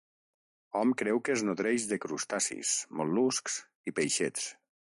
Hom 0.79 0.93
creu 1.01 1.19
que 1.27 1.33
es 1.35 1.43
nodreix 1.49 1.87
de 1.93 2.01
crustacis, 2.07 2.75
mol·luscs 3.03 3.63
i 3.93 3.99
peixets. 4.01 4.53